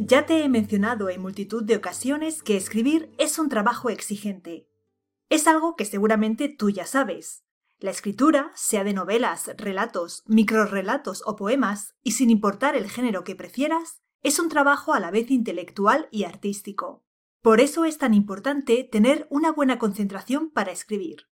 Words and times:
Ya 0.00 0.26
te 0.26 0.44
he 0.44 0.48
mencionado 0.48 1.10
en 1.10 1.20
multitud 1.20 1.64
de 1.64 1.74
ocasiones 1.74 2.44
que 2.44 2.56
escribir 2.56 3.10
es 3.18 3.36
un 3.40 3.48
trabajo 3.48 3.90
exigente. 3.90 4.68
Es 5.28 5.48
algo 5.48 5.74
que 5.74 5.84
seguramente 5.84 6.48
tú 6.48 6.70
ya 6.70 6.86
sabes. 6.86 7.42
La 7.80 7.90
escritura, 7.90 8.52
sea 8.54 8.84
de 8.84 8.92
novelas, 8.92 9.50
relatos, 9.56 10.22
microrelatos 10.26 11.24
o 11.26 11.34
poemas, 11.34 11.96
y 12.04 12.12
sin 12.12 12.30
importar 12.30 12.76
el 12.76 12.88
género 12.88 13.24
que 13.24 13.34
prefieras, 13.34 14.00
es 14.22 14.38
un 14.38 14.48
trabajo 14.48 14.94
a 14.94 15.00
la 15.00 15.10
vez 15.10 15.32
intelectual 15.32 16.08
y 16.12 16.22
artístico. 16.22 17.04
Por 17.42 17.60
eso 17.60 17.84
es 17.84 17.98
tan 17.98 18.14
importante 18.14 18.84
tener 18.84 19.26
una 19.30 19.50
buena 19.50 19.80
concentración 19.80 20.50
para 20.50 20.70
escribir. 20.70 21.26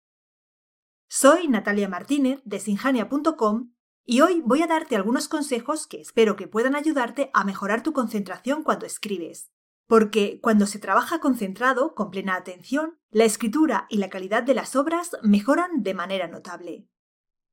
Soy 1.09 1.49
Natalia 1.49 1.89
Martínez 1.89 2.39
de 2.45 2.61
sinjania.com 2.61 3.72
y 4.05 4.21
hoy 4.21 4.41
voy 4.45 4.61
a 4.61 4.67
darte 4.67 4.95
algunos 4.95 5.27
consejos 5.27 5.87
que 5.87 6.01
espero 6.01 6.35
que 6.35 6.47
puedan 6.47 6.75
ayudarte 6.75 7.29
a 7.33 7.43
mejorar 7.43 7.83
tu 7.83 7.93
concentración 7.93 8.63
cuando 8.63 8.85
escribes. 8.85 9.51
Porque 9.87 10.39
cuando 10.41 10.65
se 10.65 10.79
trabaja 10.79 11.19
concentrado, 11.19 11.93
con 11.95 12.09
plena 12.09 12.35
atención, 12.35 12.99
la 13.11 13.25
escritura 13.25 13.85
y 13.89 13.97
la 13.97 14.09
calidad 14.09 14.43
de 14.43 14.53
las 14.53 14.75
obras 14.75 15.11
mejoran 15.21 15.83
de 15.83 15.93
manera 15.93 16.27
notable. 16.27 16.87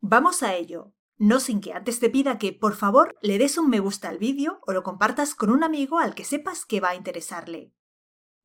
Vamos 0.00 0.42
a 0.42 0.54
ello, 0.54 0.92
no 1.18 1.38
sin 1.38 1.60
que 1.60 1.72
antes 1.72 2.00
te 2.00 2.08
pida 2.08 2.38
que 2.38 2.52
por 2.52 2.74
favor 2.74 3.16
le 3.20 3.38
des 3.38 3.58
un 3.58 3.68
me 3.68 3.78
gusta 3.78 4.08
al 4.08 4.18
vídeo 4.18 4.60
o 4.66 4.72
lo 4.72 4.82
compartas 4.82 5.34
con 5.34 5.50
un 5.50 5.62
amigo 5.62 5.98
al 5.98 6.14
que 6.14 6.24
sepas 6.24 6.64
que 6.64 6.80
va 6.80 6.90
a 6.90 6.94
interesarle. 6.94 7.74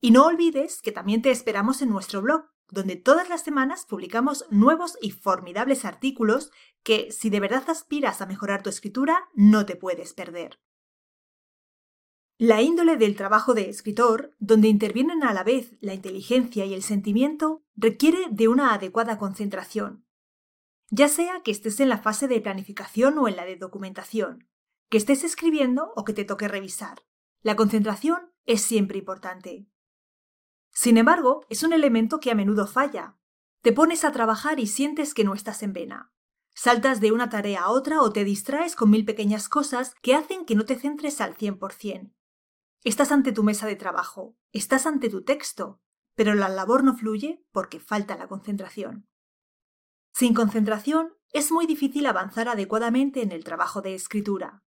Y 0.02 0.12
no 0.12 0.26
olvides 0.26 0.82
que 0.82 0.92
también 0.92 1.22
te 1.22 1.32
esperamos 1.32 1.82
en 1.82 1.90
nuestro 1.90 2.22
blog, 2.22 2.46
donde 2.70 2.96
todas 2.96 3.30
las 3.30 3.44
semanas 3.44 3.86
publicamos 3.86 4.46
nuevos 4.50 4.98
y 5.02 5.12
formidables 5.12 5.86
artículos 5.86 6.52
que, 6.84 7.12
si 7.12 7.30
de 7.30 7.40
verdad 7.40 7.64
aspiras 7.70 8.22
a 8.22 8.26
mejorar 8.26 8.64
tu 8.64 8.70
escritura, 8.70 9.30
no 9.34 9.66
te 9.66 9.76
puedes 9.76 10.14
perder. 10.14 10.60
La 12.38 12.62
índole 12.62 12.98
del 12.98 13.16
trabajo 13.16 13.54
de 13.54 13.70
escritor, 13.70 14.36
donde 14.40 14.68
intervienen 14.68 15.24
a 15.24 15.34
la 15.34 15.44
vez 15.44 15.78
la 15.80 15.94
inteligencia 15.94 16.66
y 16.66 16.74
el 16.74 16.84
sentimiento, 16.84 17.64
requiere 17.76 18.28
de 18.30 18.50
una 18.50 18.74
adecuada 18.74 19.18
concentración. 19.18 20.06
Ya 20.90 21.08
sea 21.08 21.42
que 21.44 21.52
estés 21.52 21.80
en 21.80 21.90
la 21.90 21.98
fase 21.98 22.28
de 22.28 22.42
planificación 22.42 23.18
o 23.18 23.28
en 23.28 23.38
la 23.38 23.46
de 23.46 23.56
documentación, 23.56 24.50
que 24.90 24.98
estés 24.98 25.24
escribiendo 25.24 25.94
o 25.96 26.04
que 26.04 26.14
te 26.14 26.26
toque 26.26 26.48
revisar, 26.48 27.04
la 27.42 27.56
concentración 27.56 28.34
es 28.46 28.62
siempre 28.62 28.98
importante. 28.98 29.68
Sin 30.76 30.98
embargo, 30.98 31.46
es 31.50 31.64
un 31.64 31.72
elemento 31.72 32.20
que 32.20 32.32
a 32.32 32.36
menudo 32.36 32.68
falla. 32.68 33.16
Te 33.62 33.72
pones 33.72 34.04
a 34.04 34.12
trabajar 34.12 34.60
y 34.60 34.68
sientes 34.68 35.14
que 35.14 35.24
no 35.24 35.34
estás 35.34 35.64
en 35.64 35.72
vena. 35.72 36.12
Saltas 36.54 37.00
de 37.00 37.14
una 37.14 37.30
tarea 37.30 37.62
a 37.62 37.70
otra 37.70 38.02
o 38.02 38.12
te 38.12 38.26
distraes 38.26 38.76
con 38.76 38.90
mil 38.90 39.06
pequeñas 39.06 39.48
cosas 39.48 39.96
que 40.02 40.14
hacen 40.14 40.46
que 40.46 40.54
no 40.54 40.66
te 40.66 40.76
centres 40.76 41.22
al 41.22 41.38
100%. 41.38 42.14
Estás 42.84 43.12
ante 43.14 43.32
tu 43.32 43.42
mesa 43.42 43.66
de 43.68 43.78
trabajo, 43.78 44.38
estás 44.52 44.86
ante 44.86 45.10
tu 45.10 45.24
texto, 45.24 45.82
pero 46.14 46.36
la 46.36 46.50
labor 46.50 46.84
no 46.84 46.96
fluye 46.96 47.44
porque 47.52 47.80
falta 47.80 48.18
la 48.18 48.28
concentración. 48.28 49.08
Sin 50.14 50.34
concentración 50.34 51.14
es 51.32 51.52
muy 51.52 51.68
difícil 51.68 52.06
avanzar 52.06 52.50
adecuadamente 52.50 53.22
en 53.22 53.32
el 53.32 53.46
trabajo 53.46 53.82
de 53.82 53.96
escritura. 53.96 54.64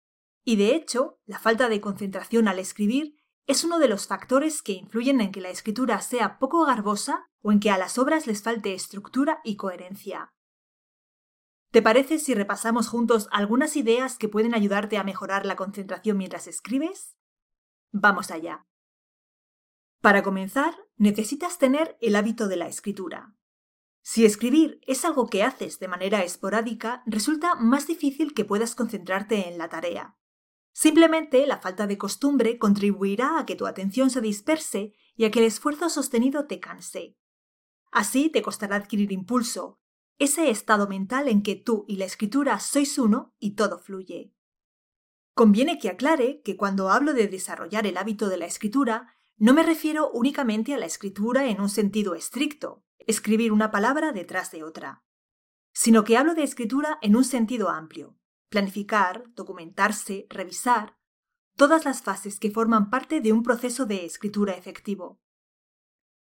Y 0.45 0.55
de 0.55 0.73
hecho, 0.73 1.19
la 1.25 1.37
falta 1.37 1.67
de 1.67 1.81
concentración 1.81 2.47
al 2.47 2.59
escribir 2.59 3.16
es 3.47 3.63
uno 3.63 3.79
de 3.79 3.87
los 3.87 4.07
factores 4.07 4.61
que 4.61 4.73
influyen 4.73 5.21
en 5.21 5.31
que 5.31 5.39
la 5.39 5.49
escritura 5.49 6.01
sea 6.01 6.37
poco 6.37 6.65
garbosa 6.65 7.29
o 7.41 7.53
en 7.53 7.61
que 7.61 7.71
a 7.71 7.77
las 7.77 7.97
obras 7.97 8.27
les 8.27 8.43
falte 8.43 8.73
estructura 8.73 9.39
y 9.45 9.55
coherencia. 9.55 10.33
¿Te 11.71 11.81
parece 11.81 12.19
si 12.19 12.33
repasamos 12.33 12.89
juntos 12.89 13.29
algunas 13.31 13.77
ideas 13.77 14.17
que 14.17 14.27
pueden 14.27 14.53
ayudarte 14.53 14.97
a 14.97 15.03
mejorar 15.03 15.45
la 15.45 15.55
concentración 15.55 16.17
mientras 16.17 16.47
escribes? 16.47 17.15
Vamos 17.91 18.31
allá. 18.31 18.65
Para 20.01 20.23
comenzar, 20.23 20.75
necesitas 20.97 21.57
tener 21.57 21.97
el 22.01 22.15
hábito 22.17 22.47
de 22.49 22.57
la 22.57 22.67
escritura. 22.67 23.33
Si 24.01 24.25
escribir 24.25 24.79
es 24.87 25.03
algo 25.05 25.27
que 25.27 25.43
haces 25.43 25.79
de 25.79 25.87
manera 25.87 26.23
esporádica, 26.23 27.03
resulta 27.05 27.55
más 27.55 27.87
difícil 27.87 28.33
que 28.33 28.45
puedas 28.45 28.75
concentrarte 28.75 29.49
en 29.49 29.57
la 29.57 29.69
tarea. 29.69 30.17
Simplemente 30.79 31.47
la 31.47 31.57
falta 31.57 31.87
de 31.87 31.97
costumbre 31.97 32.59
contribuirá 32.59 33.39
a 33.39 33.47
que 33.47 33.55
tu 33.55 33.65
atención 33.65 34.11
se 34.11 34.21
disperse 34.21 34.93
y 35.15 35.25
a 35.25 35.31
que 35.31 35.39
el 35.39 35.45
esfuerzo 35.45 35.89
sostenido 35.89 36.45
te 36.45 36.59
canse. 36.59 37.17
Así 37.91 38.29
te 38.29 38.43
costará 38.43 38.75
adquirir 38.75 39.11
impulso, 39.11 39.79
ese 40.19 40.51
estado 40.51 40.87
mental 40.87 41.29
en 41.29 41.41
que 41.41 41.55
tú 41.55 41.83
y 41.87 41.95
la 41.95 42.05
escritura 42.05 42.59
sois 42.59 42.99
uno 42.99 43.33
y 43.39 43.55
todo 43.55 43.79
fluye. 43.79 44.35
Conviene 45.33 45.79
que 45.79 45.89
aclare 45.89 46.43
que 46.43 46.57
cuando 46.57 46.91
hablo 46.91 47.15
de 47.15 47.27
desarrollar 47.27 47.87
el 47.87 47.97
hábito 47.97 48.29
de 48.29 48.37
la 48.37 48.45
escritura, 48.45 49.15
no 49.35 49.55
me 49.55 49.63
refiero 49.63 50.11
únicamente 50.11 50.75
a 50.75 50.77
la 50.77 50.85
escritura 50.85 51.47
en 51.47 51.59
un 51.59 51.69
sentido 51.69 52.13
estricto, 52.13 52.83
escribir 52.99 53.51
una 53.51 53.71
palabra 53.71 54.11
detrás 54.11 54.51
de 54.51 54.63
otra, 54.63 55.03
sino 55.73 56.03
que 56.03 56.17
hablo 56.17 56.35
de 56.35 56.43
escritura 56.43 56.99
en 57.01 57.15
un 57.15 57.23
sentido 57.23 57.69
amplio, 57.69 58.16
planificar, 58.49 59.23
documentarse, 59.33 60.27
revisar, 60.29 60.97
todas 61.55 61.85
las 61.85 62.01
fases 62.01 62.39
que 62.39 62.51
forman 62.51 62.89
parte 62.89 63.19
de 63.19 63.33
un 63.33 63.43
proceso 63.43 63.85
de 63.85 64.05
escritura 64.05 64.53
efectivo. 64.53 65.19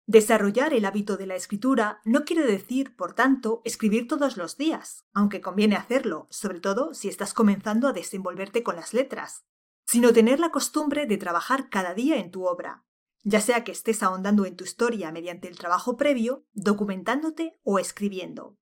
Desarrollar 0.07 0.75
el 0.75 0.84
hábito 0.84 1.17
de 1.17 1.27
la 1.27 1.34
escritura 1.34 2.01
no 2.05 2.25
quiere 2.25 2.45
decir, 2.45 2.95
por 2.95 3.15
tanto, 3.15 3.63
escribir 3.65 4.07
todos 4.07 4.37
los 4.37 4.59
días, 4.59 5.07
aunque 5.15 5.41
conviene 5.41 5.77
hacerlo, 5.77 6.27
sobre 6.31 6.61
todo 6.61 6.93
si 6.93 7.09
estás 7.09 7.33
comenzando 7.33 7.89
a 7.89 7.93
desenvolverte 7.93 8.63
con 8.63 8.77
las 8.77 8.93
letras, 8.93 9.45
sino 9.87 10.13
tener 10.13 10.41
la 10.41 10.51
costumbre 10.51 11.07
de 11.07 11.17
trabajar 11.17 11.71
cada 11.71 11.95
día 11.95 12.19
en 12.19 12.31
tu 12.31 12.45
obra, 12.45 12.84
ya 13.23 13.41
sea 13.41 13.65
que 13.65 13.73
estés 13.73 14.03
ahondando 14.03 14.45
en 14.45 14.57
tu 14.57 14.65
historia 14.65 15.11
mediante 15.11 15.49
el 15.49 15.57
trabajo 15.57 15.97
previo, 15.97 16.45
documentándote 16.53 17.59
o 17.63 17.79
escribiendo. 17.79 18.59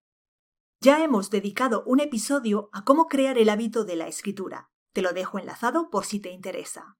Ya 0.84 1.04
hemos 1.04 1.31
dedicado 1.31 1.84
un 1.87 2.00
episodio 2.00 2.69
a 2.72 2.84
cómo 2.84 3.06
crear 3.06 3.38
el 3.38 3.50
hábito 3.50 3.84
de 3.84 3.94
la 3.94 4.09
escritura. 4.09 4.72
Te 4.93 5.00
lo 5.00 5.12
dejo 5.12 5.38
enlazado 5.38 5.91
por 5.91 6.04
si 6.04 6.19
te 6.19 6.32
interesa. 6.32 6.97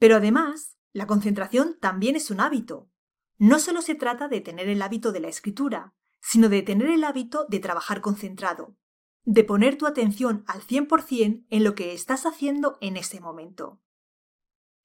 Pero 0.00 0.16
además, 0.16 0.76
la 0.92 1.06
concentración 1.06 1.78
también 1.80 2.16
es 2.16 2.32
un 2.32 2.40
hábito. 2.40 2.90
No 3.38 3.60
solo 3.60 3.80
se 3.80 3.94
trata 3.94 4.26
de 4.26 4.40
tener 4.40 4.68
el 4.68 4.82
hábito 4.82 5.12
de 5.12 5.20
la 5.20 5.28
escritura, 5.28 5.94
sino 6.20 6.48
de 6.48 6.62
tener 6.62 6.88
el 6.88 7.04
hábito 7.04 7.46
de 7.48 7.60
trabajar 7.60 8.00
concentrado, 8.00 8.74
de 9.22 9.44
poner 9.44 9.78
tu 9.78 9.86
atención 9.86 10.42
al 10.48 10.62
100% 10.62 11.46
en 11.48 11.62
lo 11.62 11.76
que 11.76 11.92
estás 11.92 12.26
haciendo 12.26 12.76
en 12.80 12.96
ese 12.96 13.20
momento. 13.20 13.80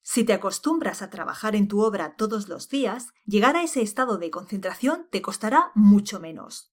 Si 0.00 0.22
te 0.22 0.32
acostumbras 0.32 1.02
a 1.02 1.10
trabajar 1.10 1.56
en 1.56 1.66
tu 1.66 1.80
obra 1.80 2.14
todos 2.14 2.48
los 2.48 2.68
días, 2.68 3.08
llegar 3.26 3.56
a 3.56 3.64
ese 3.64 3.82
estado 3.82 4.16
de 4.16 4.30
concentración 4.30 5.08
te 5.10 5.22
costará 5.22 5.72
mucho 5.74 6.20
menos. 6.20 6.70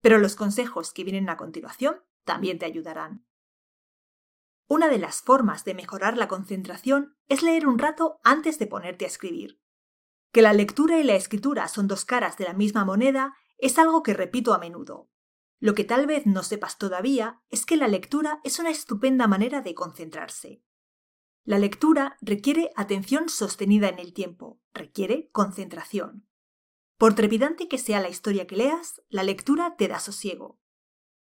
Pero 0.00 0.18
los 0.18 0.36
consejos 0.36 0.92
que 0.92 1.04
vienen 1.04 1.28
a 1.28 1.36
continuación 1.36 2.02
también 2.24 2.58
te 2.58 2.66
ayudarán. 2.66 3.26
Una 4.68 4.88
de 4.88 4.98
las 4.98 5.22
formas 5.22 5.64
de 5.64 5.74
mejorar 5.74 6.16
la 6.16 6.28
concentración 6.28 7.16
es 7.26 7.42
leer 7.42 7.66
un 7.66 7.78
rato 7.78 8.20
antes 8.22 8.58
de 8.58 8.66
ponerte 8.66 9.04
a 9.04 9.08
escribir. 9.08 9.60
Que 10.32 10.42
la 10.42 10.52
lectura 10.52 11.00
y 11.00 11.02
la 11.02 11.16
escritura 11.16 11.66
son 11.66 11.88
dos 11.88 12.04
caras 12.04 12.36
de 12.36 12.44
la 12.44 12.52
misma 12.52 12.84
moneda 12.84 13.34
es 13.58 13.78
algo 13.78 14.02
que 14.02 14.14
repito 14.14 14.54
a 14.54 14.58
menudo. 14.58 15.10
Lo 15.58 15.74
que 15.74 15.84
tal 15.84 16.06
vez 16.06 16.24
no 16.24 16.42
sepas 16.42 16.78
todavía 16.78 17.42
es 17.50 17.66
que 17.66 17.76
la 17.76 17.88
lectura 17.88 18.40
es 18.44 18.58
una 18.58 18.70
estupenda 18.70 19.26
manera 19.26 19.60
de 19.60 19.74
concentrarse. 19.74 20.62
La 21.44 21.58
lectura 21.58 22.16
requiere 22.20 22.70
atención 22.76 23.28
sostenida 23.28 23.88
en 23.88 23.98
el 23.98 24.12
tiempo, 24.12 24.60
requiere 24.72 25.30
concentración. 25.32 26.26
Por 27.00 27.14
trepidante 27.14 27.66
que 27.66 27.78
sea 27.78 27.98
la 27.98 28.10
historia 28.10 28.46
que 28.46 28.56
leas, 28.56 29.00
la 29.08 29.22
lectura 29.22 29.74
te 29.78 29.88
da 29.88 30.00
sosiego. 30.00 30.60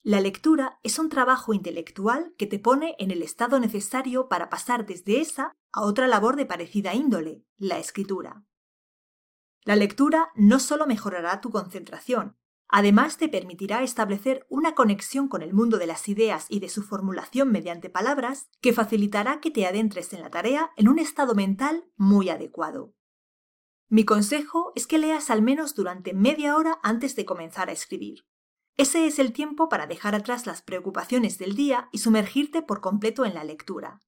La 0.04 0.20
lectura 0.20 0.78
es 0.84 1.00
un 1.00 1.08
trabajo 1.08 1.54
intelectual 1.54 2.34
que 2.38 2.48
te 2.48 2.60
pone 2.60 2.98
en 3.00 3.12
el 3.12 3.24
estado 3.24 3.62
necesario 3.62 4.28
para 4.28 4.50
pasar 4.50 4.86
desde 4.86 5.22
esa 5.22 5.56
a 5.72 5.84
otra 5.84 6.10
labor 6.10 6.36
de 6.36 6.46
parecida 6.46 6.94
índole, 6.96 7.46
la 7.56 7.80
escritura. 7.80 8.44
La 9.64 9.78
lectura 9.78 10.32
no 10.36 10.60
solo 10.60 10.86
mejorará 10.86 11.40
tu 11.40 11.50
concentración, 11.50 12.36
además 12.68 13.16
te 13.16 13.30
permitirá 13.30 13.82
establecer 13.82 14.46
una 14.50 14.76
conexión 14.76 15.30
con 15.30 15.42
el 15.42 15.54
mundo 15.54 15.78
de 15.78 15.88
las 15.88 16.10
ideas 16.10 16.46
y 16.50 16.60
de 16.60 16.68
su 16.68 16.84
formulación 16.84 17.54
mediante 17.54 17.90
palabras 17.90 18.50
que 18.60 18.74
facilitará 18.74 19.40
que 19.40 19.50
te 19.50 19.66
adentres 19.66 20.12
en 20.12 20.24
la 20.24 20.30
tarea 20.30 20.72
en 20.76 20.90
un 20.90 21.00
estado 21.00 21.36
mental 21.36 21.86
muy 21.96 22.28
adecuado. 22.28 22.94
Mi 23.90 24.06
consejo 24.06 24.72
es 24.76 24.86
que 24.86 25.00
leas 25.00 25.32
al 25.32 25.42
menos 25.42 25.74
durante 25.74 26.14
media 26.14 26.56
hora 26.56 26.80
antes 26.84 27.16
de 27.16 27.26
comenzar 27.26 27.70
a 27.70 27.72
escribir. 27.72 28.26
Ese 28.78 29.08
es 29.08 29.18
el 29.18 29.34
tiempo 29.34 29.68
para 29.68 29.88
dejar 29.88 30.14
atrás 30.14 30.46
las 30.46 30.62
preocupaciones 30.62 31.40
del 31.40 31.56
día 31.56 31.90
y 31.92 31.98
sumergirte 31.98 32.62
por 32.62 32.82
completo 32.82 33.26
en 33.26 33.34
la 33.34 33.44
lectura. 33.44 34.02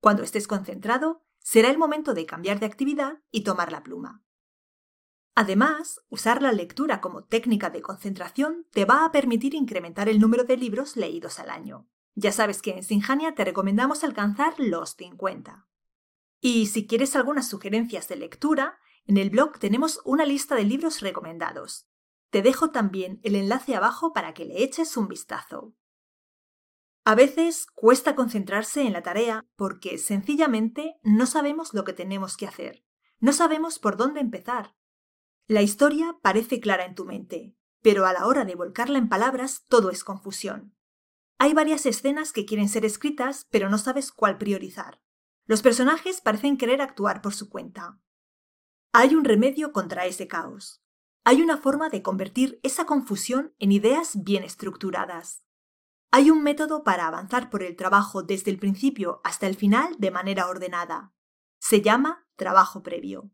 Cuando 0.00 0.24
estés 0.24 0.48
concentrado, 0.48 1.22
será 1.38 1.70
el 1.70 1.78
momento 1.78 2.14
de 2.14 2.26
cambiar 2.26 2.58
de 2.58 2.66
actividad 2.66 3.20
y 3.30 3.44
tomar 3.44 3.70
la 3.70 3.84
pluma. 3.84 4.24
Además, 5.36 6.00
usar 6.10 6.42
la 6.42 6.52
lectura 6.52 7.00
como 7.00 7.24
técnica 7.24 7.70
de 7.70 7.80
concentración 7.80 8.66
te 8.72 8.84
va 8.84 9.04
a 9.04 9.12
permitir 9.12 9.54
incrementar 9.54 10.08
el 10.08 10.20
número 10.20 10.44
de 10.44 10.56
libros 10.56 10.96
leídos 10.96 11.38
al 11.38 11.48
año. 11.48 11.88
Ya 12.14 12.32
sabes 12.32 12.60
que 12.60 12.72
en 12.72 12.82
Sinjania 12.82 13.34
te 13.34 13.44
recomendamos 13.44 14.04
alcanzar 14.04 14.54
los 14.58 14.90
50. 14.96 15.66
Y 16.40 16.66
si 16.66 16.86
quieres 16.86 17.16
algunas 17.16 17.48
sugerencias 17.48 18.08
de 18.08 18.16
lectura, 18.16 18.78
en 19.06 19.16
el 19.16 19.30
blog 19.30 19.58
tenemos 19.58 20.00
una 20.04 20.24
lista 20.24 20.54
de 20.54 20.64
libros 20.64 21.00
recomendados. 21.00 21.88
Te 22.30 22.42
dejo 22.42 22.70
también 22.70 23.20
el 23.22 23.34
enlace 23.34 23.74
abajo 23.74 24.12
para 24.12 24.32
que 24.32 24.44
le 24.44 24.62
eches 24.62 24.96
un 24.96 25.08
vistazo. 25.08 25.74
A 27.04 27.14
veces 27.14 27.66
cuesta 27.66 28.14
concentrarse 28.14 28.82
en 28.82 28.92
la 28.92 29.02
tarea 29.02 29.44
porque 29.56 29.98
sencillamente 29.98 30.98
no 31.02 31.26
sabemos 31.26 31.74
lo 31.74 31.84
que 31.84 31.92
tenemos 31.92 32.36
que 32.36 32.46
hacer. 32.46 32.84
No 33.18 33.32
sabemos 33.32 33.78
por 33.78 33.96
dónde 33.96 34.20
empezar. 34.20 34.74
La 35.48 35.62
historia 35.62 36.16
parece 36.22 36.60
clara 36.60 36.84
en 36.84 36.94
tu 36.94 37.04
mente, 37.04 37.56
pero 37.82 38.06
a 38.06 38.12
la 38.12 38.26
hora 38.26 38.44
de 38.44 38.54
volcarla 38.54 38.98
en 38.98 39.08
palabras 39.08 39.64
todo 39.68 39.90
es 39.90 40.04
confusión. 40.04 40.76
Hay 41.38 41.54
varias 41.54 41.86
escenas 41.86 42.32
que 42.32 42.46
quieren 42.46 42.68
ser 42.68 42.84
escritas, 42.84 43.48
pero 43.50 43.68
no 43.68 43.78
sabes 43.78 44.12
cuál 44.12 44.38
priorizar. 44.38 45.00
Los 45.44 45.60
personajes 45.60 46.20
parecen 46.20 46.56
querer 46.56 46.80
actuar 46.80 47.20
por 47.20 47.34
su 47.34 47.50
cuenta. 47.50 47.98
Hay 48.94 49.14
un 49.14 49.24
remedio 49.24 49.72
contra 49.72 50.04
ese 50.04 50.28
caos. 50.28 50.82
Hay 51.24 51.40
una 51.40 51.56
forma 51.56 51.88
de 51.88 52.02
convertir 52.02 52.60
esa 52.62 52.84
confusión 52.84 53.54
en 53.58 53.72
ideas 53.72 54.22
bien 54.22 54.44
estructuradas. 54.44 55.42
Hay 56.10 56.30
un 56.30 56.42
método 56.42 56.84
para 56.84 57.06
avanzar 57.06 57.48
por 57.48 57.62
el 57.62 57.74
trabajo 57.74 58.22
desde 58.22 58.50
el 58.50 58.58
principio 58.58 59.22
hasta 59.24 59.46
el 59.46 59.56
final 59.56 59.96
de 59.98 60.10
manera 60.10 60.46
ordenada. 60.46 61.14
Se 61.58 61.80
llama 61.80 62.26
trabajo 62.36 62.82
previo. 62.82 63.30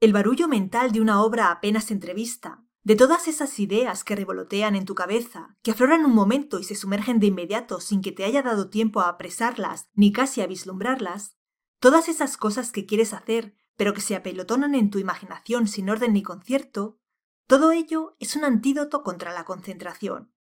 El 0.00 0.14
barullo 0.14 0.48
mental 0.48 0.92
de 0.92 1.02
una 1.02 1.22
obra 1.22 1.50
apenas 1.50 1.90
entrevista, 1.90 2.64
de 2.82 2.96
todas 2.96 3.28
esas 3.28 3.58
ideas 3.58 4.04
que 4.04 4.16
revolotean 4.16 4.74
en 4.74 4.86
tu 4.86 4.94
cabeza, 4.94 5.58
que 5.60 5.72
afloran 5.72 6.06
un 6.06 6.14
momento 6.14 6.58
y 6.58 6.64
se 6.64 6.76
sumergen 6.76 7.20
de 7.20 7.26
inmediato 7.26 7.78
sin 7.78 8.00
que 8.00 8.12
te 8.12 8.24
haya 8.24 8.40
dado 8.40 8.70
tiempo 8.70 9.00
a 9.00 9.10
apresarlas 9.10 9.90
ni 9.92 10.12
casi 10.12 10.40
a 10.40 10.46
vislumbrarlas, 10.46 11.36
todas 11.78 12.08
esas 12.08 12.38
cosas 12.38 12.72
que 12.72 12.86
quieres 12.86 13.12
hacer 13.12 13.59
pero 13.80 13.94
que 13.94 14.02
se 14.02 14.14
apelotonan 14.14 14.74
en 14.74 14.90
tu 14.90 14.98
imaginación 14.98 15.66
sin 15.66 15.88
orden 15.88 16.12
ni 16.12 16.22
concierto, 16.22 16.98
todo 17.46 17.72
ello 17.72 18.14
es 18.18 18.36
un 18.36 18.44
antídoto 18.44 19.02
contra 19.02 19.32
la 19.32 19.46
concentración. 19.46 20.34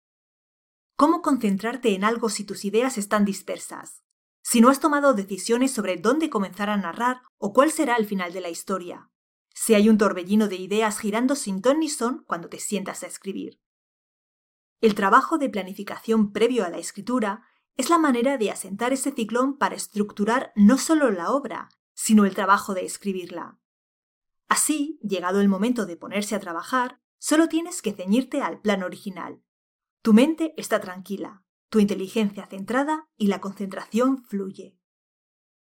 ¿Cómo 0.97 1.21
concentrarte 1.21 1.95
en 1.95 2.03
algo 2.03 2.27
si 2.27 2.43
tus 2.43 2.65
ideas 2.65 2.97
están 2.97 3.23
dispersas? 3.23 4.03
Si 4.41 4.59
no 4.59 4.67
has 4.67 4.81
tomado 4.81 5.13
decisiones 5.13 5.71
sobre 5.71 5.95
dónde 5.95 6.29
comenzar 6.29 6.69
a 6.69 6.75
narrar 6.75 7.21
o 7.37 7.53
cuál 7.53 7.71
será 7.71 7.95
el 7.95 8.05
final 8.05 8.33
de 8.33 8.41
la 8.41 8.49
historia. 8.49 9.09
Si 9.53 9.73
hay 9.73 9.87
un 9.87 9.97
torbellino 9.97 10.49
de 10.49 10.57
ideas 10.57 10.99
girando 10.99 11.37
sin 11.37 11.61
ton 11.61 11.79
ni 11.79 11.87
son 11.87 12.25
cuando 12.27 12.49
te 12.49 12.59
sientas 12.59 13.03
a 13.03 13.07
escribir. 13.07 13.61
El 14.81 14.95
trabajo 14.95 15.37
de 15.37 15.47
planificación 15.47 16.33
previo 16.33 16.65
a 16.65 16.69
la 16.69 16.79
escritura 16.79 17.45
es 17.77 17.89
la 17.89 17.99
manera 17.99 18.37
de 18.37 18.51
asentar 18.51 18.91
ese 18.91 19.13
ciclón 19.13 19.57
para 19.57 19.75
estructurar 19.75 20.51
no 20.57 20.77
solo 20.77 21.09
la 21.09 21.31
obra, 21.31 21.69
sino 22.01 22.23
el 22.23 22.33
trabajo 22.33 22.73
de 22.73 22.85
escribirla. 22.85 23.59
Así, 24.47 24.97
llegado 25.03 25.41
el 25.41 25.49
momento 25.49 25.85
de 25.85 25.97
ponerse 25.97 26.33
a 26.33 26.39
trabajar, 26.39 27.01
solo 27.17 27.49
tienes 27.49 27.81
que 27.81 27.91
ceñirte 27.91 28.41
al 28.41 28.61
plan 28.61 28.83
original, 28.83 29.43
tu 30.01 30.13
mente 30.13 30.53
está 30.55 30.79
tranquila, 30.79 31.43
tu 31.67 31.79
inteligencia 31.79 32.45
centrada 32.45 33.09
y 33.17 33.27
la 33.27 33.41
concentración 33.41 34.23
fluye. 34.23 34.79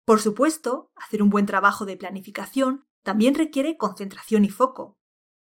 Por 0.03 0.19
supuesto, 0.19 0.91
hacer 0.95 1.21
un 1.21 1.29
buen 1.29 1.45
trabajo 1.45 1.85
de 1.85 1.95
planificación 1.95 2.87
también 3.03 3.35
requiere 3.35 3.77
concentración 3.77 4.45
y 4.45 4.49
foco. 4.49 4.97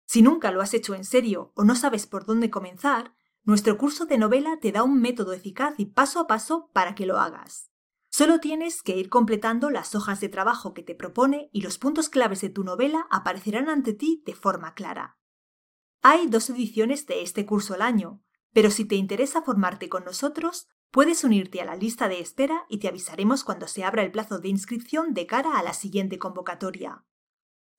Si 0.05 0.21
nunca 0.21 0.51
lo 0.51 0.59
has 0.61 0.73
hecho 0.73 0.93
en 0.93 1.05
serio 1.05 1.53
o 1.55 1.63
no 1.63 1.75
sabes 1.75 2.05
por 2.05 2.25
dónde 2.25 2.49
comenzar, 2.49 3.15
nuestro 3.43 3.77
curso 3.77 4.05
de 4.05 4.17
novela 4.17 4.59
te 4.59 4.73
da 4.73 4.83
un 4.83 4.99
método 4.99 5.31
eficaz 5.31 5.75
y 5.77 5.85
paso 5.85 6.19
a 6.19 6.27
paso 6.27 6.69
para 6.73 6.95
que 6.95 7.05
lo 7.05 7.17
hagas. 7.17 7.71
Solo 8.17 8.39
tienes 8.39 8.81
que 8.81 8.95
ir 8.95 9.09
completando 9.09 9.69
las 9.69 9.93
hojas 9.93 10.21
de 10.21 10.29
trabajo 10.29 10.73
que 10.73 10.83
te 10.83 10.95
propone 10.95 11.49
y 11.51 11.59
los 11.59 11.77
puntos 11.77 12.07
claves 12.07 12.39
de 12.39 12.49
tu 12.49 12.63
novela 12.63 13.07
aparecerán 13.11 13.67
ante 13.67 13.93
ti 13.93 14.23
de 14.25 14.33
forma 14.33 14.73
clara. 14.73 15.19
Hay 16.01 16.27
dos 16.27 16.49
ediciones 16.49 17.07
de 17.07 17.23
este 17.23 17.45
curso 17.45 17.73
al 17.73 17.81
año, 17.81 18.23
pero 18.53 18.71
si 18.71 18.85
te 18.85 18.95
interesa 18.95 19.41
formarte 19.41 19.89
con 19.89 20.05
nosotros, 20.05 20.69
puedes 20.91 21.25
unirte 21.25 21.59
a 21.59 21.65
la 21.65 21.75
lista 21.75 22.07
de 22.07 22.21
espera 22.21 22.65
y 22.69 22.77
te 22.77 22.87
avisaremos 22.87 23.43
cuando 23.43 23.67
se 23.67 23.83
abra 23.83 24.01
el 24.01 24.13
plazo 24.13 24.39
de 24.39 24.47
inscripción 24.47 25.13
de 25.13 25.27
cara 25.27 25.59
a 25.59 25.63
la 25.63 25.73
siguiente 25.73 26.17
convocatoria. 26.17 27.03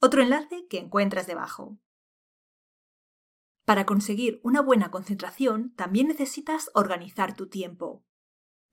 Otro 0.01 0.21
enlace 0.21 0.67
que 0.69 0.77
encuentras 0.77 1.27
debajo. 1.27 1.79
Para 3.65 3.87
conseguir 3.87 4.43
una 4.45 4.61
buena 4.61 4.91
concentración, 4.91 5.73
también 5.77 6.09
necesitas 6.09 6.71
organizar 6.75 7.35
tu 7.35 7.49
tiempo. 7.49 8.06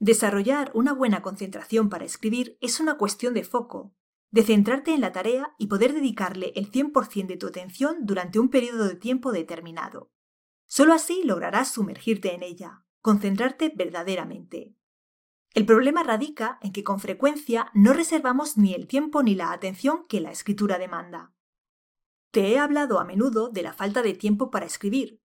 Desarrollar 0.04 0.70
una 0.74 0.92
buena 0.92 1.22
concentración 1.22 1.88
para 1.88 2.04
escribir 2.04 2.58
es 2.60 2.82
una 2.82 2.98
cuestión 2.98 3.34
de 3.34 3.46
foco, 3.46 3.96
de 4.32 4.44
centrarte 4.44 4.94
en 4.94 5.00
la 5.00 5.14
tarea 5.14 5.56
y 5.58 5.68
poder 5.68 5.94
dedicarle 5.94 6.52
el 6.58 6.70
100% 6.70 7.26
de 7.26 7.38
tu 7.38 7.48
atención 7.48 8.00
durante 8.02 8.38
un 8.38 8.50
periodo 8.50 8.90
de 8.90 8.98
tiempo 8.98 9.32
determinado. 9.32 10.12
Solo 10.68 10.92
así 10.92 11.24
lograrás 11.24 11.72
sumergirte 11.72 12.36
en 12.36 12.44
ella, 12.44 12.84
concentrarte 13.00 13.72
verdaderamente. 13.74 14.76
El 15.54 15.66
problema 15.66 16.04
radica 16.04 16.60
en 16.62 16.74
que 16.74 16.84
con 16.84 17.00
frecuencia 17.00 17.72
no 17.74 17.94
reservamos 17.94 18.58
ni 18.58 18.74
el 18.74 18.88
tiempo 18.88 19.24
ni 19.24 19.36
la 19.36 19.54
atención 19.54 20.06
que 20.10 20.20
la 20.20 20.32
escritura 20.32 20.80
demanda. 20.80 21.34
Te 22.32 22.50
he 22.50 22.60
hablado 22.60 23.00
a 23.00 23.06
menudo 23.06 23.48
de 23.48 23.62
la 23.62 23.72
falta 23.72 24.02
de 24.02 24.16
tiempo 24.16 24.52
para 24.52 24.66
escribir. 24.66 25.23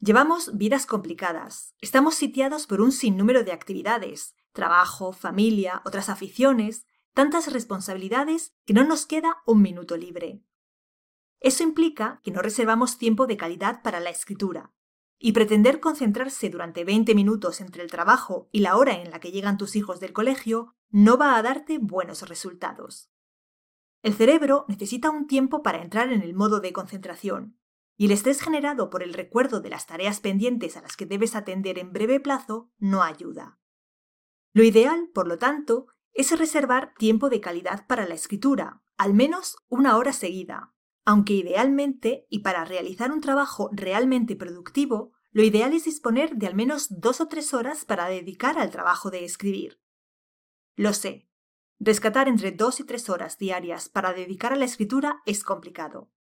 Llevamos 0.00 0.56
vidas 0.56 0.86
complicadas, 0.86 1.74
estamos 1.80 2.14
sitiados 2.14 2.68
por 2.68 2.80
un 2.80 2.92
sinnúmero 2.92 3.42
de 3.42 3.50
actividades, 3.50 4.36
trabajo, 4.52 5.12
familia, 5.12 5.82
otras 5.84 6.08
aficiones, 6.08 6.86
tantas 7.14 7.52
responsabilidades 7.52 8.54
que 8.64 8.74
no 8.74 8.84
nos 8.84 9.06
queda 9.06 9.38
un 9.44 9.60
minuto 9.60 9.96
libre. 9.96 10.40
Eso 11.40 11.64
implica 11.64 12.20
que 12.22 12.30
no 12.30 12.42
reservamos 12.42 12.96
tiempo 12.96 13.26
de 13.26 13.36
calidad 13.36 13.82
para 13.82 13.98
la 13.98 14.10
escritura, 14.10 14.72
y 15.18 15.32
pretender 15.32 15.80
concentrarse 15.80 16.48
durante 16.48 16.84
20 16.84 17.16
minutos 17.16 17.60
entre 17.60 17.82
el 17.82 17.90
trabajo 17.90 18.48
y 18.52 18.60
la 18.60 18.76
hora 18.76 19.02
en 19.02 19.10
la 19.10 19.18
que 19.18 19.32
llegan 19.32 19.58
tus 19.58 19.74
hijos 19.74 19.98
del 19.98 20.12
colegio 20.12 20.76
no 20.90 21.18
va 21.18 21.36
a 21.36 21.42
darte 21.42 21.78
buenos 21.78 22.28
resultados. 22.28 23.10
El 24.02 24.14
cerebro 24.14 24.64
necesita 24.68 25.10
un 25.10 25.26
tiempo 25.26 25.62
para 25.64 25.82
entrar 25.82 26.12
en 26.12 26.22
el 26.22 26.34
modo 26.34 26.60
de 26.60 26.72
concentración, 26.72 27.58
y 27.98 28.06
el 28.06 28.12
estrés 28.12 28.40
generado 28.40 28.88
por 28.88 29.02
el 29.02 29.12
recuerdo 29.12 29.60
de 29.60 29.70
las 29.70 29.86
tareas 29.86 30.20
pendientes 30.20 30.76
a 30.76 30.80
las 30.80 30.96
que 30.96 31.04
debes 31.04 31.34
atender 31.34 31.78
en 31.78 31.92
breve 31.92 32.20
plazo 32.20 32.70
no 32.78 33.02
ayuda. 33.02 33.58
Lo 34.54 34.62
ideal, 34.62 35.10
por 35.12 35.26
lo 35.26 35.36
tanto, 35.36 35.88
es 36.12 36.36
reservar 36.38 36.94
tiempo 36.96 37.28
de 37.28 37.40
calidad 37.40 37.86
para 37.88 38.06
la 38.06 38.14
escritura, 38.14 38.82
al 38.96 39.14
menos 39.14 39.56
una 39.68 39.96
hora 39.96 40.12
seguida, 40.12 40.72
aunque 41.04 41.34
idealmente, 41.34 42.26
y 42.30 42.38
para 42.40 42.64
realizar 42.64 43.10
un 43.10 43.20
trabajo 43.20 43.68
realmente 43.72 44.36
productivo, 44.36 45.12
lo 45.32 45.42
ideal 45.42 45.72
es 45.72 45.84
disponer 45.84 46.36
de 46.36 46.46
al 46.46 46.54
menos 46.54 46.86
dos 47.00 47.20
o 47.20 47.26
tres 47.26 47.52
horas 47.52 47.84
para 47.84 48.08
dedicar 48.08 48.58
al 48.58 48.70
trabajo 48.70 49.10
de 49.10 49.24
escribir. 49.24 49.80
Lo 50.76 50.92
sé, 50.92 51.28
rescatar 51.80 52.28
entre 52.28 52.52
dos 52.52 52.78
y 52.78 52.84
tres 52.84 53.10
horas 53.10 53.38
diarias 53.38 53.88
para 53.88 54.12
dedicar 54.12 54.52
a 54.52 54.56
la 54.56 54.66
escritura 54.66 55.20
es 55.26 55.42
complicado. 55.42 56.12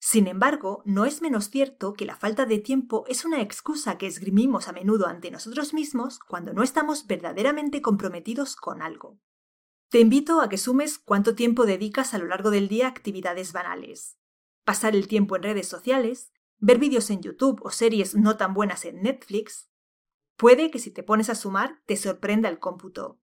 Sin 0.00 0.26
embargo, 0.26 0.82
no 0.84 1.04
es 1.04 1.22
menos 1.22 1.50
cierto 1.50 1.92
que 1.94 2.04
la 2.04 2.16
falta 2.16 2.46
de 2.46 2.58
tiempo 2.58 3.04
es 3.08 3.24
una 3.24 3.42
excusa 3.42 3.98
que 3.98 4.06
esgrimimos 4.06 4.68
a 4.68 4.72
menudo 4.72 5.06
ante 5.06 5.30
nosotros 5.30 5.74
mismos 5.74 6.18
cuando 6.20 6.52
no 6.52 6.62
estamos 6.62 7.06
verdaderamente 7.06 7.82
comprometidos 7.82 8.56
con 8.56 8.80
algo. 8.80 9.18
Te 9.90 10.00
invito 10.00 10.40
a 10.40 10.48
que 10.48 10.58
sumes 10.58 10.98
cuánto 10.98 11.34
tiempo 11.34 11.66
dedicas 11.66 12.14
a 12.14 12.18
lo 12.18 12.26
largo 12.26 12.50
del 12.50 12.68
día 12.68 12.86
a 12.86 12.90
actividades 12.90 13.52
banales 13.52 14.18
pasar 14.68 14.94
el 14.94 15.08
tiempo 15.08 15.34
en 15.34 15.44
redes 15.44 15.66
sociales, 15.66 16.30
ver 16.58 16.78
vídeos 16.78 17.08
en 17.08 17.22
YouTube 17.22 17.58
o 17.62 17.70
series 17.70 18.14
no 18.14 18.36
tan 18.36 18.52
buenas 18.52 18.84
en 18.84 19.00
Netflix, 19.00 19.70
puede 20.36 20.70
que 20.70 20.78
si 20.78 20.90
te 20.90 21.02
pones 21.02 21.30
a 21.30 21.34
sumar 21.34 21.80
te 21.86 21.96
sorprenda 21.96 22.50
el 22.50 22.58
cómputo. 22.58 23.18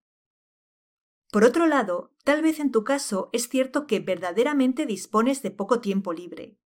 Por 1.32 1.44
otro 1.44 1.67
lado, 1.67 2.15
tal 2.24 2.41
vez 2.41 2.60
en 2.60 2.72
tu 2.72 2.84
caso 2.84 3.29
es 3.32 3.48
cierto 3.48 3.86
que 3.86 4.00
verdaderamente 4.00 4.88
dispones 4.88 5.44
de 5.44 5.51
poco 5.51 5.82
tiempo 5.82 6.13
libre. 6.13 6.58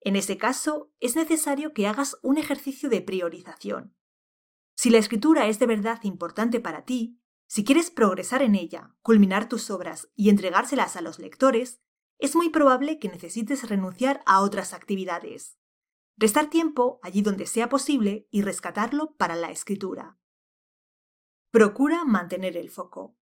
En 0.00 0.16
ese 0.16 0.38
caso, 0.38 0.92
es 0.98 1.16
necesario 1.16 1.72
que 1.74 1.86
hagas 1.86 2.16
un 2.22 2.38
ejercicio 2.38 2.88
de 2.88 3.02
priorización. 3.02 3.94
Si 4.74 4.88
la 4.88 4.98
escritura 4.98 5.46
es 5.46 5.58
de 5.58 5.66
verdad 5.66 6.00
importante 6.04 6.58
para 6.58 6.84
ti, 6.84 7.20
si 7.46 7.64
quieres 7.64 7.90
progresar 7.90 8.42
en 8.42 8.54
ella, 8.54 8.94
culminar 9.02 9.48
tus 9.48 9.70
obras 9.70 10.08
y 10.14 10.30
entregárselas 10.30 10.96
a 10.96 11.00
los 11.00 11.18
lectores, 11.18 11.82
es 12.18 12.36
muy 12.36 12.48
probable 12.48 12.98
que 12.98 13.08
necesites 13.08 13.68
renunciar 13.68 14.22
a 14.24 14.40
otras 14.40 14.72
actividades, 14.72 15.58
restar 16.16 16.48
tiempo 16.48 17.00
allí 17.02 17.22
donde 17.22 17.46
sea 17.46 17.68
posible 17.68 18.28
y 18.30 18.42
rescatarlo 18.42 19.16
para 19.16 19.36
la 19.36 19.50
escritura. 19.50 20.18
Procura 21.50 22.04
mantener 22.04 22.56
el 22.56 22.70
foco. 22.70 23.16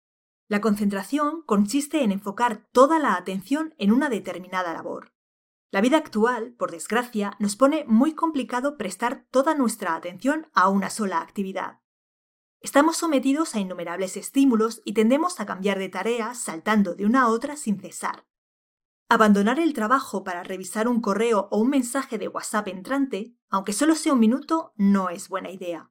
La 0.48 0.60
concentración 0.60 1.42
consiste 1.42 2.02
en 2.02 2.12
enfocar 2.12 2.68
toda 2.72 2.98
la 2.98 3.16
atención 3.16 3.74
en 3.78 3.92
una 3.92 4.08
determinada 4.08 4.72
labor. 4.72 5.15
La 5.72 5.80
vida 5.80 5.96
actual, 5.96 6.52
por 6.52 6.70
desgracia, 6.70 7.36
nos 7.40 7.56
pone 7.56 7.84
muy 7.88 8.14
complicado 8.14 8.76
prestar 8.76 9.26
toda 9.30 9.54
nuestra 9.54 9.96
atención 9.96 10.46
a 10.54 10.68
una 10.68 10.90
sola 10.90 11.20
actividad. 11.20 11.80
Estamos 12.60 12.96
sometidos 12.96 13.54
a 13.54 13.60
innumerables 13.60 14.16
estímulos 14.16 14.80
y 14.84 14.94
tendemos 14.94 15.40
a 15.40 15.46
cambiar 15.46 15.78
de 15.78 15.88
tarea 15.88 16.34
saltando 16.34 16.94
de 16.94 17.04
una 17.04 17.22
a 17.22 17.28
otra 17.28 17.56
sin 17.56 17.80
cesar. 17.80 18.26
Abandonar 19.08 19.60
el 19.60 19.72
trabajo 19.72 20.24
para 20.24 20.42
revisar 20.42 20.88
un 20.88 21.00
correo 21.00 21.48
o 21.50 21.58
un 21.58 21.70
mensaje 21.70 22.16
de 22.18 22.28
WhatsApp 22.28 22.68
entrante, 22.68 23.36
aunque 23.48 23.72
solo 23.72 23.94
sea 23.94 24.14
un 24.14 24.20
minuto, 24.20 24.72
no 24.76 25.10
es 25.10 25.28
buena 25.28 25.50
idea. 25.50 25.90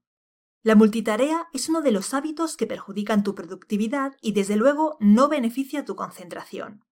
La 0.63 0.75
multitarea 0.75 1.47
es 1.53 1.69
uno 1.69 1.81
de 1.81 1.91
los 1.91 2.13
hábitos 2.13 2.57
que 2.57 2.65
perjudican 2.65 3.23
tu 3.23 3.35
productividad 3.35 4.17
y 4.21 4.31
desde 4.31 4.55
luego 4.55 4.97
no 4.99 5.27
beneficia 5.29 5.85
tu 5.85 5.95
concentración. 5.95 6.84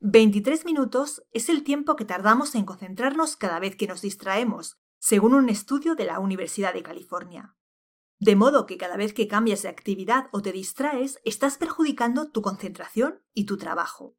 23 0.00 0.66
minutos 0.66 1.22
es 1.32 1.48
el 1.48 1.64
tiempo 1.64 1.96
que 1.96 2.04
tardamos 2.04 2.54
en 2.54 2.66
concentrarnos 2.66 3.34
cada 3.36 3.58
vez 3.58 3.76
que 3.76 3.86
nos 3.86 4.02
distraemos, 4.02 4.78
según 4.98 5.32
un 5.32 5.48
estudio 5.48 5.94
de 5.94 6.04
la 6.04 6.20
Universidad 6.20 6.74
de 6.74 6.82
California. 6.82 7.56
De 8.18 8.36
modo 8.36 8.66
que 8.66 8.76
cada 8.76 8.98
vez 8.98 9.14
que 9.14 9.26
cambias 9.26 9.62
de 9.62 9.70
actividad 9.70 10.26
o 10.32 10.42
te 10.42 10.52
distraes, 10.52 11.18
estás 11.24 11.56
perjudicando 11.56 12.30
tu 12.30 12.42
concentración 12.42 13.22
y 13.32 13.46
tu 13.46 13.56
trabajo. 13.56 14.18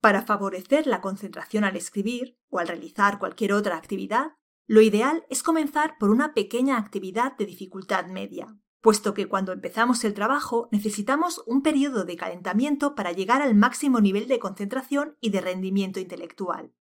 Para 0.00 0.22
favorecer 0.22 0.88
la 0.88 1.00
concentración 1.00 1.62
al 1.62 1.76
escribir 1.76 2.36
o 2.48 2.58
al 2.58 2.66
realizar 2.66 3.20
cualquier 3.20 3.52
otra 3.52 3.76
actividad, 3.76 4.32
lo 4.66 4.80
ideal 4.80 5.24
es 5.30 5.44
comenzar 5.44 5.98
por 5.98 6.10
una 6.10 6.34
pequeña 6.34 6.78
actividad 6.78 7.36
de 7.36 7.46
dificultad 7.46 8.06
media, 8.06 8.58
puesto 8.86 9.14
que 9.14 9.26
cuando 9.26 9.50
empezamos 9.50 10.04
el 10.04 10.14
trabajo 10.14 10.68
necesitamos 10.70 11.42
un 11.44 11.62
periodo 11.62 12.04
de 12.04 12.14
calentamiento 12.14 12.94
para 12.94 13.10
llegar 13.10 13.42
al 13.42 13.56
máximo 13.56 14.00
nivel 14.00 14.28
de 14.28 14.38
concentración 14.38 15.16
y 15.20 15.30
de 15.30 15.40
rendimiento 15.40 15.98
intelectual. 15.98 16.72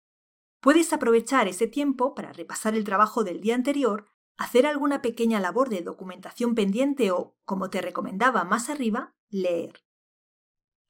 Puedes 0.60 0.94
aprovechar 0.94 1.48
ese 1.48 1.66
tiempo 1.66 2.14
para 2.14 2.32
repasar 2.32 2.76
el 2.76 2.84
trabajo 2.84 3.24
del 3.24 3.42
día 3.42 3.56
anterior, 3.56 4.06
hacer 4.38 4.68
alguna 4.68 5.02
pequeña 5.02 5.40
labor 5.40 5.70
de 5.70 5.82
documentación 5.82 6.54
pendiente 6.54 7.10
o, 7.10 7.36
como 7.44 7.72
te 7.72 7.82
recomendaba 7.82 8.44
más 8.44 8.70
arriba, 8.70 9.16
leer. 9.30 9.84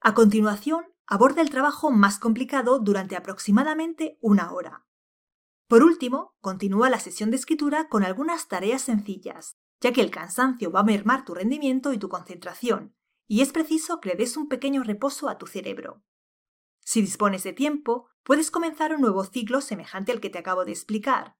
A 0.01 0.15
continuación, 0.15 0.83
aborda 1.07 1.41
el 1.41 1.49
trabajo 1.49 1.91
más 1.91 2.19
complicado 2.19 2.79
durante 2.79 3.15
aproximadamente 3.15 4.17
una 4.19 4.51
hora. 4.51 4.85
Por 5.69 5.81
último, 5.81 6.35
continúa 6.41 6.89
la 6.89 6.99
sesión 6.99 7.31
de 7.31 7.37
escritura 7.37 7.87
con 7.87 8.03
algunas 8.03 8.49
tareas 8.49 8.81
sencillas, 8.81 9.55
ya 9.85 9.93
que 9.93 10.01
el 10.01 10.09
cansancio 10.09 10.71
va 10.71 10.79
a 10.79 10.83
mermar 10.83 11.25
tu 11.25 11.35
rendimiento 11.35 11.93
y 11.93 11.99
tu 11.99 12.09
concentración, 12.09 12.95
y 13.27 13.41
es 13.41 13.51
preciso 13.51 14.01
que 14.01 14.09
le 14.09 14.15
des 14.15 14.35
un 14.35 14.47
pequeño 14.47 14.81
reposo 14.81 15.29
a 15.29 15.37
tu 15.37 15.45
cerebro. 15.45 16.03
Si 16.79 17.01
dispones 17.01 17.43
de 17.43 17.53
tiempo, 17.53 18.09
puedes 18.23 18.49
comenzar 18.49 18.95
un 18.95 19.01
nuevo 19.01 19.23
ciclo 19.25 19.61
semejante 19.61 20.11
al 20.11 20.21
que 20.21 20.31
te 20.31 20.39
acabo 20.39 20.65
de 20.65 20.71
explicar. 20.71 21.37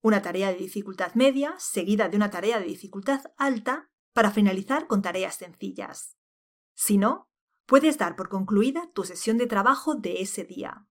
Una 0.00 0.22
tarea 0.22 0.48
de 0.48 0.56
dificultad 0.56 1.12
media, 1.12 1.56
seguida 1.58 2.08
de 2.08 2.16
una 2.16 2.30
tarea 2.30 2.58
de 2.58 2.64
dificultad 2.64 3.20
alta, 3.36 3.90
para 4.14 4.30
finalizar 4.30 4.86
con 4.86 5.02
tareas 5.02 5.34
sencillas. 5.34 6.16
Si 6.72 6.96
no, 6.96 7.28
puedes 7.66 7.98
dar 7.98 8.16
por 8.16 8.30
concluida 8.30 8.90
tu 8.94 9.04
sesión 9.04 9.36
de 9.36 9.46
trabajo 9.46 9.94
de 9.94 10.22
ese 10.22 10.44
día. 10.44 10.87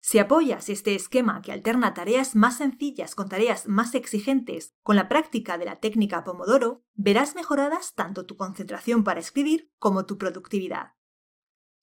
Si 0.00 0.18
apoyas 0.18 0.70
este 0.70 0.94
esquema 0.94 1.42
que 1.42 1.52
alterna 1.52 1.92
tareas 1.92 2.34
más 2.34 2.56
sencillas 2.56 3.14
con 3.14 3.28
tareas 3.28 3.68
más 3.68 3.94
exigentes 3.94 4.74
con 4.82 4.96
la 4.96 5.08
práctica 5.08 5.58
de 5.58 5.66
la 5.66 5.76
técnica 5.76 6.24
Pomodoro, 6.24 6.82
verás 6.94 7.34
mejoradas 7.34 7.94
tanto 7.94 8.24
tu 8.24 8.36
concentración 8.36 9.04
para 9.04 9.20
escribir 9.20 9.70
como 9.78 10.06
tu 10.06 10.16
productividad. 10.16 10.94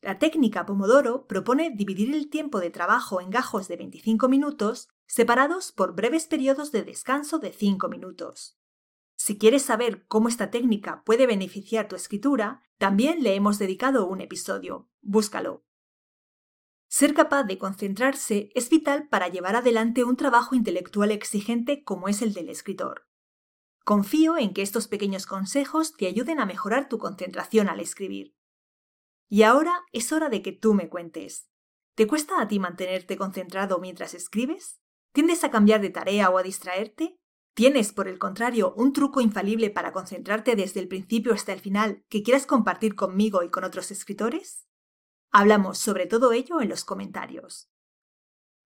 La 0.01 0.17
técnica 0.17 0.65
Pomodoro 0.65 1.27
propone 1.27 1.71
dividir 1.75 2.13
el 2.13 2.29
tiempo 2.29 2.59
de 2.59 2.71
trabajo 2.71 3.21
en 3.21 3.29
gajos 3.29 3.67
de 3.67 3.77
25 3.77 4.27
minutos 4.29 4.89
separados 5.05 5.71
por 5.71 5.95
breves 5.95 6.25
periodos 6.25 6.71
de 6.71 6.83
descanso 6.83 7.39
de 7.39 7.51
5 7.51 7.88
minutos. 7.88 8.57
Si 9.15 9.38
quieres 9.38 9.63
saber 9.63 10.05
cómo 10.07 10.27
esta 10.27 10.51
técnica 10.51 11.03
puede 11.03 11.27
beneficiar 11.27 11.88
tu 11.88 11.95
escritura, 11.95 12.63
también 12.77 13.24
le 13.24 13.36
hemos 13.36 13.57
dedicado 13.57 14.07
un 14.07 14.21
episodio. 14.21 14.89
Búscalo. 15.01 15.66
Ser 16.89 17.13
capaz 17.13 17.44
de 17.44 17.58
concentrarse 17.58 18.50
es 18.56 18.70
vital 18.70 19.10
para 19.10 19.27
llevar 19.27 19.56
adelante 19.56 20.03
un 20.03 20.15
trabajo 20.15 20.56
intelectual 20.56 21.12
exigente 21.12 21.84
como 21.84 22.08
es 22.08 22.22
el 22.22 22.34
del 22.34 22.50
escritor. 22.50 23.08
Confío 23.84 24.38
en 24.38 24.53
que 24.53 24.62
estos 24.62 24.88
pequeños 24.88 25.25
consejos 25.25 25.96
te 25.96 26.08
ayuden 26.08 26.39
a 26.39 26.46
mejorar 26.46 26.88
tu 26.88 26.98
concentración 26.98 27.70
al 27.70 27.79
escribir. 27.79 28.36
Y 29.29 29.44
ahora 29.44 29.84
es 29.91 30.12
hora 30.13 30.29
de 30.29 30.41
que 30.41 30.53
tú 30.53 30.74
me 30.74 30.89
cuentes. 30.89 31.50
¿Te 31.96 32.08
cuesta 32.08 32.41
a 32.41 32.48
ti 32.48 32.60
mantenerte 32.60 33.17
concentrado 33.17 33.79
mientras 33.79 34.13
escribes? 34.13 34.79
¿Tiendes 35.12 35.44
a 35.44 35.51
cambiar 35.51 35.82
de 35.82 35.89
tarea 35.89 36.29
o 36.29 36.38
a 36.38 36.44
distraerte? 36.44 37.17
¿Tienes, 37.53 37.91
por 37.91 38.08
el 38.08 38.20
contrario, 38.20 38.74
un 38.77 38.94
truco 38.94 39.20
infalible 39.20 39.70
para 39.72 39.91
concentrarte 39.91 40.56
desde 40.56 40.79
el 40.79 40.88
principio 40.88 41.34
hasta 41.34 41.53
el 41.53 41.60
final 41.60 42.06
que 42.08 42.24
quieras 42.24 42.46
compartir 42.46 42.96
conmigo 42.96 43.44
y 43.44 43.50
con 43.50 43.63
otros 43.63 43.89
escritores? 43.91 44.67
Hablamos 45.31 45.77
sobre 45.77 46.05
todo 46.05 46.31
ello 46.31 46.62
en 46.62 46.69
los 46.69 46.86
comentarios. 46.86 47.69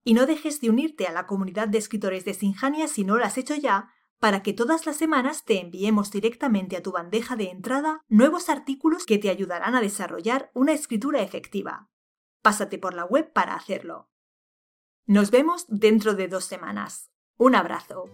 Y 0.04 0.14
no 0.14 0.26
dejes 0.26 0.60
de 0.60 0.70
unirte 0.70 1.06
a 1.06 1.12
la 1.12 1.26
comunidad 1.26 1.68
de 1.68 1.78
escritores 1.78 2.24
de 2.24 2.34
Sinjania 2.34 2.88
si 2.88 3.04
no 3.04 3.18
lo 3.18 3.24
has 3.24 3.38
hecho 3.38 3.54
ya, 3.54 3.92
para 4.18 4.42
que 4.42 4.52
todas 4.52 4.86
las 4.86 4.96
semanas 4.96 5.44
te 5.44 5.60
enviemos 5.60 6.12
directamente 6.12 6.76
a 6.76 6.82
tu 6.82 6.92
bandeja 6.92 7.34
de 7.34 7.50
entrada 7.50 8.04
nuevos 8.08 8.48
artículos 8.48 9.04
que 9.04 9.18
te 9.18 9.30
ayudarán 9.30 9.74
a 9.74 9.80
desarrollar 9.80 10.50
una 10.54 10.72
escritura 10.72 11.22
efectiva. 11.22 11.90
Pásate 12.40 12.78
por 12.78 12.94
la 12.94 13.04
web 13.04 13.32
para 13.32 13.54
hacerlo. 13.54 14.08
Nos 15.06 15.32
vemos 15.32 15.64
dentro 15.68 16.14
de 16.14 16.28
dos 16.28 16.44
semanas. 16.44 17.10
Un 17.36 17.56
abrazo. 17.56 18.04